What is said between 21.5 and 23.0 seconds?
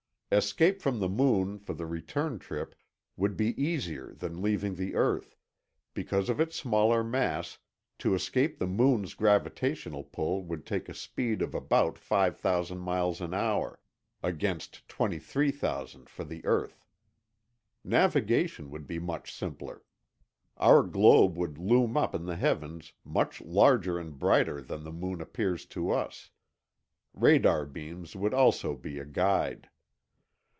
loom up in the heavens,